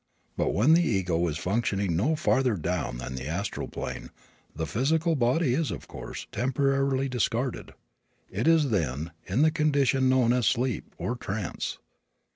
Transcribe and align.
But 0.35 0.55
when 0.55 0.73
the 0.73 0.81
ego 0.81 1.27
is 1.27 1.37
functioning 1.37 1.95
no 1.95 2.15
farther 2.15 2.55
down 2.55 2.97
than 2.97 3.13
the 3.13 3.27
astral 3.27 3.67
plane, 3.67 4.09
the 4.55 4.65
physical 4.65 5.15
body 5.15 5.53
is, 5.53 5.69
of 5.69 5.87
course, 5.87 6.25
temporarily 6.31 7.07
discarded. 7.07 7.75
It 8.31 8.47
is 8.47 8.71
then 8.71 9.11
in 9.27 9.43
the 9.43 9.51
condition 9.51 10.09
known 10.09 10.33
as 10.33 10.47
sleep, 10.47 10.95
or 10.97 11.15
trance. 11.15 11.77